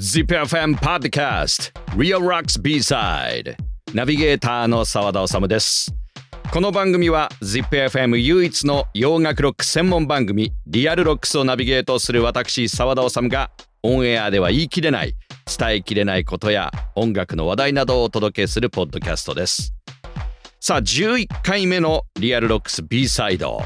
[0.00, 3.54] ZIPFM Podcast Real Rocks B-Side.
[3.92, 5.94] ナビゲーターの澤田治です。
[6.50, 13.50] この番組は ZIPFM 唯一の洋楽ロック専門番組 Real Rocks をナビゲートする私澤田治が
[13.82, 15.14] オンエアでは言い切れない
[15.58, 19.74] 伝えきれないことや音楽の話題などをお届けするポッドキャストです。
[20.60, 23.60] さあ11回目のリアルロックス B サイド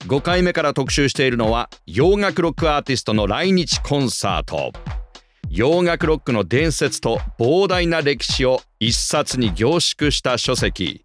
[0.00, 4.95] 5回目から特集しているのは洋楽ロックアーティストの来日コンサート。
[5.50, 11.04] 洋楽ロックの伝説と膨大な歴史を一冊に凝縮した書籍。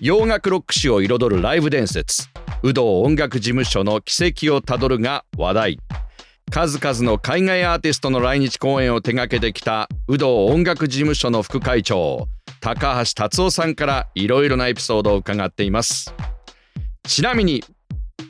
[0.00, 2.28] 洋楽ロック史を彩るライブ伝説。
[2.62, 5.78] 有働音楽事務所の奇跡をたどるが話題。
[6.50, 12.26] 数々の海外アーティストの来日公演を手掛けてきた有働音楽事務所の副会長
[12.60, 16.14] 高橋達夫さんからいろいろなエピソードを伺っています。
[17.04, 17.64] ちなみに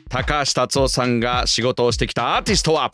[0.09, 2.91] 高橋達夫さんが仕事をしてきたアーティストは？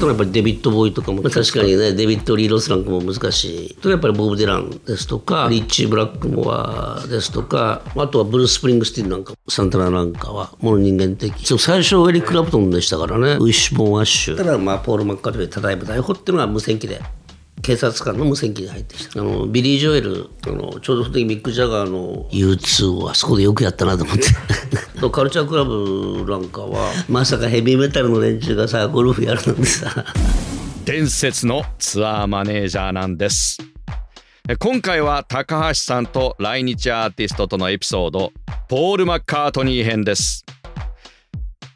[0.00, 3.74] とやっぱりデビッド・ボウイとかも確かにねデビッド・リー・ロスなんかも難しい。
[3.76, 11.32] とやっぱりボブ・ディランですとかリッチー・ブラックモアですとかあとはブルース・スプリングスティンなんかサンタナなんかはもの人間的。
[11.58, 13.34] 最初エリック・クラプトンでしたからね。
[13.34, 14.36] ウィッシュ・ボーン・アッシュ。
[14.36, 17.00] ただまあポール・マッカートニーただいま逮捕っていうのは無線機で
[17.66, 19.20] 警察官の無線機に入ってきた。
[19.20, 24.22] あのビリー・ジョエルあのちょうどその時ミック・ジャガーの U2 をあそこでよくやったなと思って。
[25.10, 30.04] カルチャークラブなんかはまさかヘビーメタルの連中がさゴルフやるなんてさ。
[30.84, 33.58] 伝説のツアーマネージャーなんです。
[34.60, 38.32] 今回は高橋さんと来日アーティストとのエピソード
[38.68, 40.44] ポール・マッカートニー編です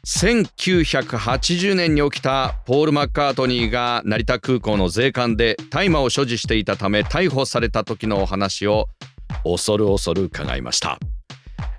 [0.05, 8.87] 1980年に起きたポール・マッカートニーが成田空港の税関で大麻を所持していたため逮捕された時のお話を
[9.43, 10.97] 恐る恐る伺いました。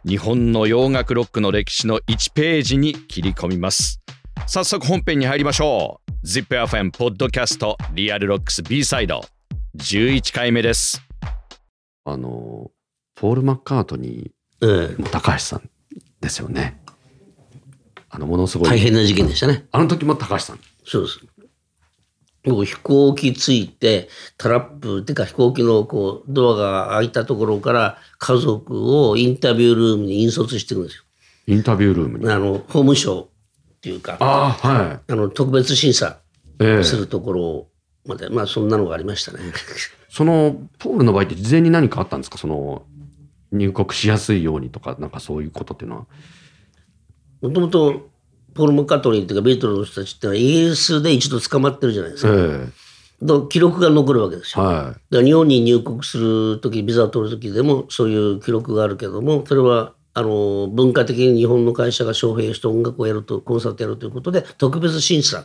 [0.04, 4.00] 日本の洋楽ロックの歴史の1ページに切り込みます。
[4.46, 6.26] 早速本編に入りましょう。
[6.26, 9.24] ZIPFM ポッドキャスト Real Rocks B-Side。
[9.76, 11.02] 11回目です。
[12.04, 12.70] あの
[13.14, 15.68] ポール・マッカートニーも高橋さん
[16.20, 16.80] ですよね、
[18.14, 18.68] あの、ものすごい。
[18.68, 19.66] 大変な事件でしたね。
[19.72, 20.60] あの時も高橋さん。
[20.84, 21.20] そうです。
[22.44, 31.04] 僕飛行機着いてタラップっていうか飛行機のこうドアが開いたところから家族をインタビュールームに引率していくんですよ。
[31.46, 32.28] インタビュールームに？
[32.28, 33.28] あの法務省
[33.76, 36.18] っていうかあ、はい、あの特別審査
[36.82, 37.68] するところ
[38.04, 39.38] まで、えー、まあそんなのがありましたね。
[40.10, 42.38] そのポールの場合って事前に何かあったんですか？
[42.38, 42.84] その
[43.52, 46.06] 入国しやすいようにとかなんかそういうことっていうのは。
[47.42, 48.10] もともと
[48.54, 52.32] ポール・マッカートニーっていうかビートルズの人たちってのはイギリスで一度捕まってるじゃないですか。
[52.32, 54.64] えー、記録が残るわけですよ。
[54.64, 65.44] はい、だから日本に入国する時ビザを取る時でもそういう記録があるけどもそれはあの文化的に日本の会社が招聘して音楽をやるとコンサートやるということで特別審査っ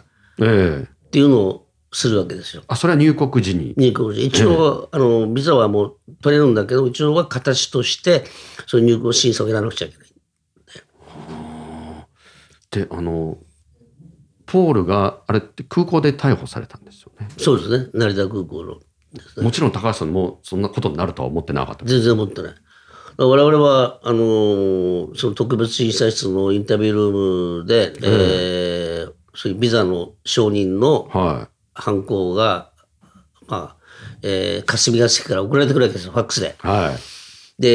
[1.10, 2.64] ていうのをするわけですよ。
[2.68, 3.74] あそれは入国時に？
[3.78, 8.26] 入国時一応、えー、あのビザはもう取れるんだけど一応は形として
[8.66, 10.07] そういう入国審査をやらなくちゃいけない。
[12.72, 13.38] であの
[14.46, 17.28] ポールがあれって空港で逮捕されたんですよね。
[17.38, 17.90] そうですね。
[17.94, 21.86] 成田空港の、ね、もちろん高橋さんもそんなことになるとは思ってなかった。
[21.86, 22.54] 全然思ってない。
[23.20, 31.10] 我々はあのー、その特別審査室のインタビュールームで、えー、えー、そういうビザの承認の
[31.74, 32.74] 犯行が、は
[33.42, 33.76] い、まあ、
[34.22, 36.56] えー、霞が関から送られてくるわけですよファックスで。
[36.60, 37.18] はい。
[37.62, 37.68] で、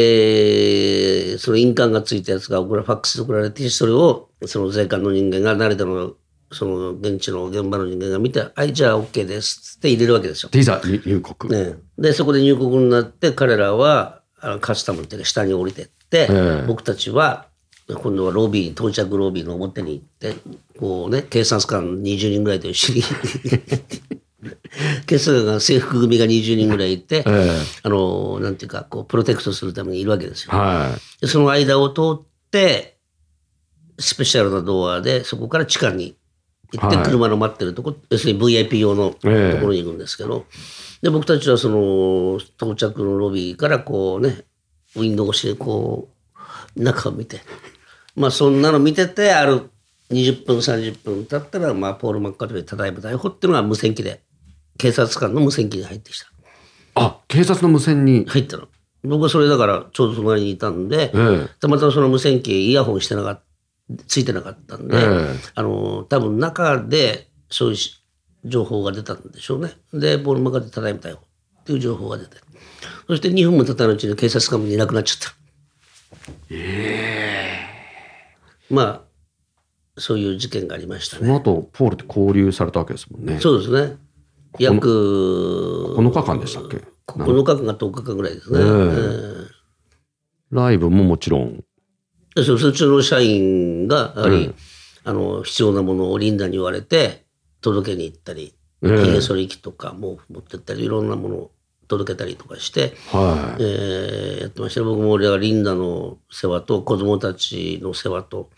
[1.39, 6.15] その印鑑がついたやつが送ら、ファックスで送られて、それを、その税関の人間が、慣れたの、
[6.51, 10.51] その現地の現場の人間が見て、はい、じゃあ OK ですって入れるわけですよ。
[10.53, 11.53] いざ入国。
[11.53, 11.77] ね。
[11.99, 14.21] で、そこで入国になって、彼らは、
[14.61, 16.29] カスタムっていうか下に降りてって、
[16.67, 17.47] 僕たちは、
[17.89, 20.35] 今度はロビー、到着ロビーの表に行って、
[20.79, 23.03] こうね、警察官20人ぐらいと一緒に
[25.07, 30.53] 警察が制服組が20人ぐらいいて、えー、あの、なんていうか、こう、プロテクトするためにいるわけですよ。
[30.53, 32.99] はい、その間を通って、
[33.99, 36.17] スペシャルなドアで、そこから地下に
[36.73, 44.45] 行って、車の待ってるとこ、はい、要するに VIP 用のところに行くんですけど、えー、で、僕たちはその、到着のロビーからこうね、
[44.97, 46.09] ウィンドウ越しでこ
[46.77, 47.41] う、中を見て、
[48.17, 49.71] まあそんなの見てて、ある
[50.13, 54.21] 20分、30分経ったら、まあ、ポール・マッカートニーただいま逮捕っていうのが無線機で
[54.79, 56.27] 警察官の無線機に入ってきた。
[56.95, 58.25] あ、警察の無線に？
[58.27, 58.69] 入ったの。
[59.05, 63.43] 僕はそれだからちょうど隣にいたんで、ええ、たまたまその無線機イヤホンしてなかっ
[63.97, 65.01] た、ついてなかったんで、え、
[65.55, 69.73] あの、多分中でそういう情報が出たんでしょうね。
[69.93, 71.21] で、ボールマカでただいま逮捕
[71.63, 72.37] っていう情報が出て。
[73.07, 75.35] そして2分も経たないうちに警察官もいなくなっちゃった。
[76.51, 77.67] え
[78.71, 81.27] えー、まあ、そういう事件がありましたね。
[81.27, 83.41] その後、ポールって交流されたわけですもんね。
[83.41, 83.97] そうですね。
[84.59, 88.59] 約9日間でしたっけ ?9 日間が10日間ぐらいですね。
[88.61, 89.49] えー、
[90.51, 91.65] ライブももちろん。
[92.37, 94.55] そちの社員が、やはり、うん、
[95.05, 97.25] あの、必要なものをリンダに言われて、
[97.61, 101.51] 届けに行ったり、ひげ剃り機とかも持ってったり、いろんなものを
[101.89, 108.51] 届けたりとかして、はい、えー、やってました僕も俺はリンダの世話と子供たちの世話と、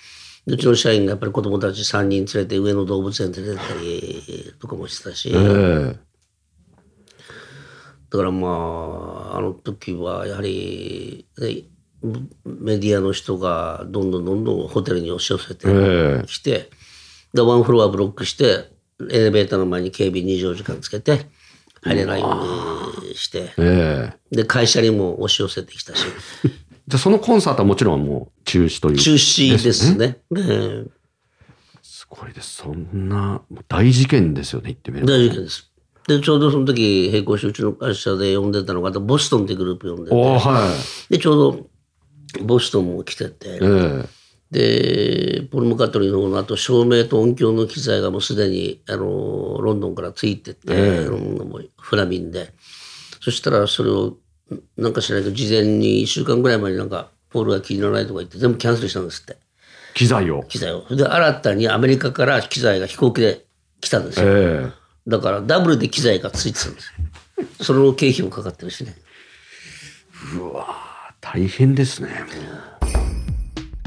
[0.47, 5.97] うちの社員がやっぱり子供たち3人連れて上野動物園連れてったりとかもしてたし、えー、
[8.11, 8.49] だからま
[9.33, 11.63] ああの時はやはり、ね、
[12.45, 15.67] メディアの人がどんどんどんどんホテルに押し寄せて
[16.27, 18.71] きて、えー、でワンフロアブロックして
[19.11, 21.27] エレベーターの前に警備24時間つけて
[21.81, 22.29] 入れないよ
[23.03, 26.05] うにして、えー、で会社にも押し寄せてきたし。
[26.87, 30.19] じゃそのコンサートはもちろんもう中止という、中止ですね。
[30.31, 30.85] ね
[31.83, 32.57] すごいです。
[32.59, 35.13] そんな大事件ですよね、言ってみれば。
[35.13, 35.73] 大事件です。
[36.07, 40.73] で、ちょうどその時、並行してうちの会社で呼んでたのが、ボストンってグループ呼んでて、は
[41.11, 41.37] い、で、ちょう
[42.37, 44.09] どボストンも来てて、えー、
[44.53, 52.53] で、ポルムカトリーの方のあと照明と音響の機材がもうすでに、あの、ロンドンからついてて、えー、フラミンで、
[53.21, 54.17] そしたらそれを
[54.77, 59.37] なんか知らないけど、事前に1週間ぐらい前になんか、ポールが気に入らないとか言って全部キャンセルしたんですって。
[59.95, 60.87] 機材を機材を。
[60.89, 63.45] で、新たにアメリカから機材が飛行機で
[63.81, 64.27] 来たんですよ。
[64.29, 64.73] えー、
[65.09, 67.65] だからダブルで機材がついてたんですよ。
[67.65, 68.95] その経費もかかってるしね。
[70.39, 70.67] うわ
[71.21, 72.09] 大変ですね。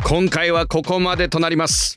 [0.05, 1.95] 今回はここまでとなります。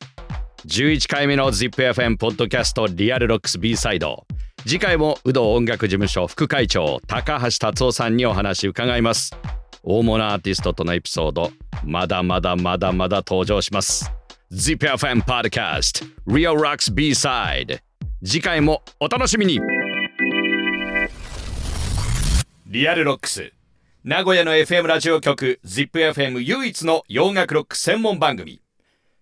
[0.66, 4.24] 11回目の ZIPFM ポッドキャスト Real Rocks B-Side。
[4.66, 9.34] 次回もウドー音楽事務所副会長高橋達夫さんにお話伺います
[9.82, 11.50] 大物アーティストとのエピソード
[11.84, 14.10] まだまだまだまだ登場します。
[14.52, 17.80] ZIPFM Podcast Real Rocks B-Side
[18.24, 19.60] 次回もお楽しみに。
[22.66, 23.52] Real Rocks。
[24.04, 28.60] 名古屋の FM ラジオ局 ZIPFM 唯一の洋楽ロック専門番組。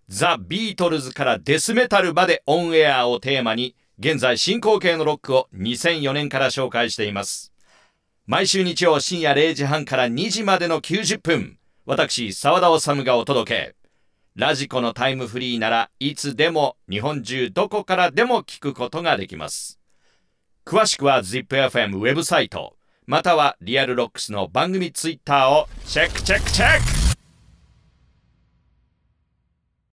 [0.07, 7.53] ザ・ビートルズからデスメタルまでオンエアをテーマに現在進行形のロックを2004年から紹介しています。
[8.29, 13.75] 毎週日曜深夜0時半から2時までの90分、私、沢田治がお届け。
[14.35, 19.79] ラジコのタイムフリーならいつでも日本中どこからでも聞くことができます。
[20.63, 22.77] 詳しくは ZIPFM ウェブサイト、
[23.07, 26.98] または Real Rocks の番組ツイッターをチェックチェックチェック